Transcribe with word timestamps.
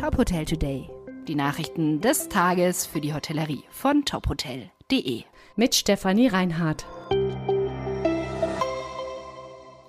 Top 0.00 0.16
Hotel 0.16 0.46
Today. 0.46 0.88
Die 1.28 1.34
Nachrichten 1.34 2.00
des 2.00 2.30
Tages 2.30 2.86
für 2.86 3.02
die 3.02 3.12
Hotellerie 3.12 3.64
von 3.68 4.06
tophotel.de. 4.06 5.24
Mit 5.56 5.74
Stefanie 5.74 6.28
Reinhardt. 6.28 6.86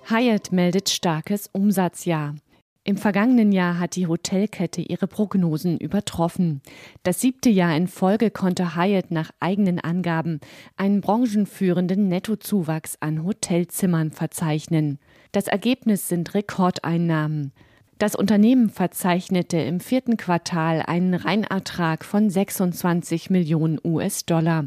Hyatt 0.10 0.52
meldet 0.52 0.90
starkes 0.90 1.50
Umsatzjahr. 1.54 2.36
Im 2.84 2.98
vergangenen 2.98 3.54
Jahr 3.54 3.80
hat 3.80 3.96
die 3.96 4.08
Hotelkette 4.08 4.82
ihre 4.82 5.08
Prognosen 5.08 5.78
übertroffen. 5.78 6.62
Das 7.04 7.22
siebte 7.22 7.50
Jahr 7.50 7.74
in 7.78 7.88
Folge 7.88 8.32
konnte 8.32 8.76
Hyatt 8.76 9.12
nach 9.12 9.32
eigenen 9.40 9.80
Angaben 9.80 10.42
einen 10.76 11.00
branchenführenden 11.00 12.10
Nettozuwachs 12.10 12.98
an 13.00 13.24
Hotelzimmern 13.24 14.12
verzeichnen. 14.12 15.00
Das 15.32 15.48
Ergebnis 15.48 16.10
sind 16.10 16.34
Rekordeinnahmen. 16.34 17.54
Das 18.02 18.16
Unternehmen 18.16 18.72
verzeichnete 18.72 19.58
im 19.60 19.80
vierten 19.80 20.18
Quartal 20.18 20.82
einen 20.82 21.14
Reinertrag 21.14 22.04
von 22.04 22.32
26 22.32 23.30
Millionen 23.30 23.80
US-Dollar 23.84 24.66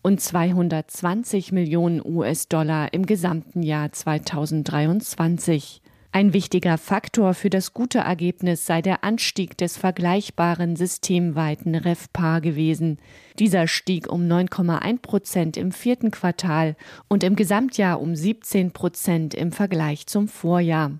und 0.00 0.18
220 0.18 1.52
Millionen 1.52 2.00
US-Dollar 2.02 2.94
im 2.94 3.04
gesamten 3.04 3.62
Jahr 3.62 3.92
2023. 3.92 5.82
Ein 6.12 6.32
wichtiger 6.32 6.76
Faktor 6.76 7.34
für 7.34 7.50
das 7.50 7.72
gute 7.72 7.98
Ergebnis 7.98 8.66
sei 8.66 8.82
der 8.82 9.04
Anstieg 9.04 9.56
des 9.58 9.76
vergleichbaren 9.76 10.74
systemweiten 10.74 11.76
REFPAR 11.76 12.40
gewesen. 12.40 12.98
Dieser 13.38 13.68
stieg 13.68 14.10
um 14.10 14.22
9,1 14.22 15.02
Prozent 15.02 15.56
im 15.56 15.70
vierten 15.70 16.10
Quartal 16.10 16.74
und 17.06 17.22
im 17.22 17.36
Gesamtjahr 17.36 18.00
um 18.00 18.16
17 18.16 18.72
Prozent 18.72 19.34
im 19.34 19.52
Vergleich 19.52 20.08
zum 20.08 20.26
Vorjahr. 20.26 20.98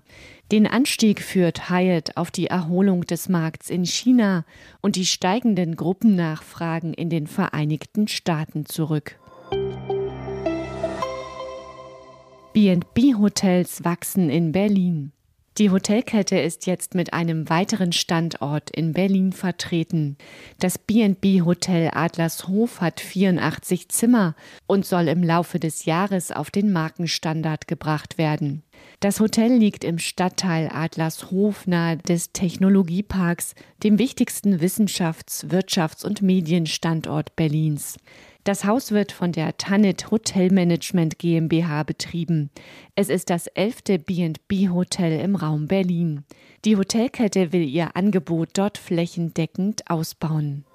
Den 0.51 0.67
Anstieg 0.67 1.21
führt 1.21 1.69
Hyatt 1.69 2.17
auf 2.17 2.29
die 2.29 2.47
Erholung 2.47 3.05
des 3.05 3.29
Markts 3.29 3.69
in 3.69 3.85
China 3.85 4.43
und 4.81 4.97
die 4.97 5.05
steigenden 5.05 5.77
Gruppennachfragen 5.77 6.93
in 6.93 7.09
den 7.09 7.25
Vereinigten 7.27 8.09
Staaten 8.09 8.65
zurück. 8.65 9.17
B&B-Hotels 12.51 13.85
wachsen 13.85 14.29
in 14.29 14.51
Berlin. 14.51 15.13
Die 15.57 15.69
Hotelkette 15.69 16.39
ist 16.39 16.65
jetzt 16.65 16.95
mit 16.95 17.13
einem 17.13 17.49
weiteren 17.49 17.93
Standort 17.93 18.69
in 18.71 18.91
Berlin 18.91 19.31
vertreten. 19.31 20.17
Das 20.59 20.77
B&B 20.77 21.43
Hotel 21.43 21.91
Adlershof 21.93 22.81
hat 22.81 22.99
84 22.99 23.87
Zimmer 23.87 24.35
und 24.65 24.85
soll 24.85 25.07
im 25.07 25.23
Laufe 25.23 25.59
des 25.59 25.85
Jahres 25.85 26.31
auf 26.31 26.51
den 26.51 26.73
Markenstandard 26.73 27.67
gebracht 27.67 28.17
werden. 28.17 28.63
Das 28.99 29.19
Hotel 29.19 29.53
liegt 29.53 29.83
im 29.83 29.97
Stadtteil 29.97 30.69
Adlershof 30.71 31.65
nahe 31.65 31.97
des 31.97 32.33
Technologieparks, 32.33 33.55
dem 33.83 33.97
wichtigsten 33.97 34.61
Wissenschafts-, 34.61 35.47
Wirtschafts- 35.49 36.05
und 36.05 36.21
Medienstandort 36.21 37.35
Berlins. 37.35 37.97
Das 38.43 38.65
Haus 38.65 38.91
wird 38.91 39.11
von 39.11 39.31
der 39.31 39.57
Tanit 39.57 40.09
Hotelmanagement 40.09 41.19
GmbH 41.19 41.83
betrieben. 41.83 42.49
Es 42.95 43.09
ist 43.09 43.29
das 43.29 43.47
elfte 43.47 43.99
B&B-Hotel 43.99 45.19
im 45.19 45.35
Raum 45.35 45.67
Berlin. 45.67 46.23
Die 46.65 46.75
Hotelkette 46.75 47.53
will 47.53 47.63
ihr 47.63 47.95
Angebot 47.95 48.49
dort 48.53 48.77
flächendeckend 48.79 49.89
ausbauen. 49.89 50.65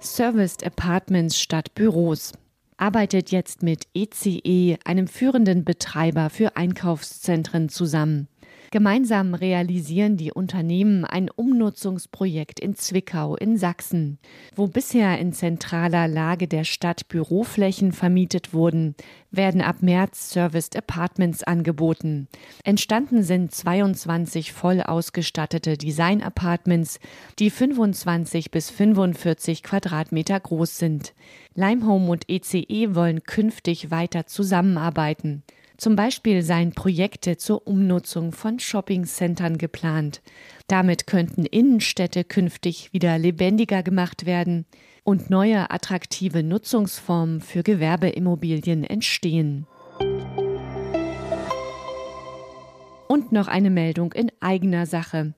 Serviced 0.00 0.64
Apartments 0.64 1.40
statt 1.40 1.74
Büros 1.74 2.32
arbeitet 2.76 3.30
jetzt 3.30 3.62
mit 3.62 3.86
ECE, 3.94 4.78
einem 4.84 5.08
führenden 5.08 5.64
Betreiber 5.64 6.30
für 6.30 6.56
Einkaufszentren, 6.56 7.68
zusammen. 7.68 8.28
Gemeinsam 8.74 9.34
realisieren 9.34 10.16
die 10.16 10.32
Unternehmen 10.32 11.04
ein 11.04 11.30
Umnutzungsprojekt 11.30 12.58
in 12.58 12.74
Zwickau 12.74 13.36
in 13.36 13.56
Sachsen. 13.56 14.18
Wo 14.56 14.66
bisher 14.66 15.16
in 15.20 15.32
zentraler 15.32 16.08
Lage 16.08 16.48
der 16.48 16.64
Stadt 16.64 17.06
Büroflächen 17.06 17.92
vermietet 17.92 18.52
wurden, 18.52 18.96
werden 19.30 19.60
ab 19.60 19.76
März 19.80 20.30
Serviced 20.30 20.74
Apartments 20.74 21.44
angeboten. 21.44 22.26
Entstanden 22.64 23.22
sind 23.22 23.54
22 23.54 24.52
voll 24.52 24.80
ausgestattete 24.80 25.78
Design 25.78 26.20
Apartments, 26.20 26.98
die 27.38 27.50
25 27.50 28.50
bis 28.50 28.70
45 28.70 29.62
Quadratmeter 29.62 30.40
groß 30.40 30.78
sind. 30.78 31.14
Limehome 31.54 32.10
und 32.10 32.24
ECE 32.28 32.96
wollen 32.96 33.22
künftig 33.22 33.92
weiter 33.92 34.26
zusammenarbeiten. 34.26 35.44
Zum 35.76 35.96
Beispiel 35.96 36.42
seien 36.42 36.72
Projekte 36.72 37.36
zur 37.36 37.66
Umnutzung 37.66 38.32
von 38.32 38.60
Shoppingcentern 38.60 39.58
geplant. 39.58 40.22
Damit 40.68 41.06
könnten 41.06 41.44
Innenstädte 41.44 42.22
künftig 42.22 42.92
wieder 42.92 43.18
lebendiger 43.18 43.82
gemacht 43.82 44.24
werden 44.24 44.66
und 45.02 45.30
neue 45.30 45.70
attraktive 45.70 46.42
Nutzungsformen 46.42 47.40
für 47.40 47.62
Gewerbeimmobilien 47.62 48.84
entstehen. 48.84 49.66
Und 53.08 53.32
noch 53.32 53.48
eine 53.48 53.70
Meldung 53.70 54.12
in 54.12 54.30
eigener 54.40 54.86
Sache. 54.86 55.34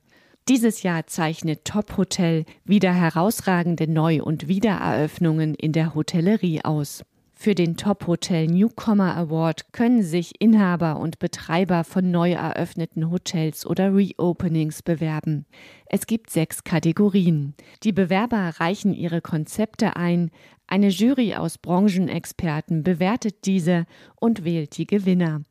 Dieses 0.47 0.83
Jahr 0.83 1.07
zeichnet 1.07 1.65
Top 1.65 1.97
Hotel 1.97 2.45
wieder 2.63 2.93
herausragende 2.93 3.87
Neu- 3.91 4.23
und 4.23 4.47
Wiedereröffnungen 4.47 5.55
in 5.55 5.73
der 5.73 5.93
Hotellerie 5.93 6.63
aus. 6.63 7.03
Für 7.39 7.53
den 7.53 7.77
Top 7.77 8.07
Hotel 8.07 8.47
Newcomer 8.47 9.15
Award 9.15 9.71
können 9.71 10.01
sich 10.01 10.41
Inhaber 10.41 10.99
und 10.99 11.19
Betreiber 11.19 11.83
von 11.83 12.09
neu 12.09 12.31
eröffneten 12.31 13.11
Hotels 13.11 13.63
oder 13.63 13.95
Reopenings 13.95 14.81
bewerben. 14.81 15.45
Es 15.85 16.07
gibt 16.07 16.31
sechs 16.31 16.63
Kategorien. 16.63 17.53
Die 17.83 17.91
Bewerber 17.91 18.53
reichen 18.59 18.91
ihre 18.91 19.21
Konzepte 19.21 19.95
ein, 19.95 20.31
eine 20.65 20.87
Jury 20.87 21.35
aus 21.35 21.59
Branchenexperten 21.59 22.81
bewertet 22.83 23.45
diese 23.45 23.85
und 24.15 24.43
wählt 24.43 24.75
die 24.79 24.87
Gewinner. 24.87 25.43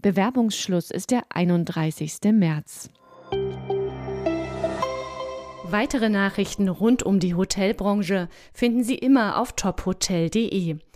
Bewerbungsschluss 0.00 0.90
ist 0.90 1.10
der 1.10 1.24
31. 1.28 2.20
März. 2.32 2.88
Weitere 5.64 6.08
Nachrichten 6.08 6.68
rund 6.70 7.02
um 7.02 7.20
die 7.20 7.34
Hotelbranche 7.34 8.30
finden 8.54 8.82
Sie 8.82 8.94
immer 8.94 9.38
auf 9.38 9.52
tophotel.de. 9.52 10.78